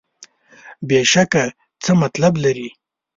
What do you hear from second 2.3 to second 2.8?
لري.